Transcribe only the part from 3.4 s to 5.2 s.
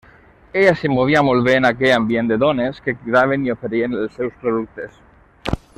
i oferien els seus productes.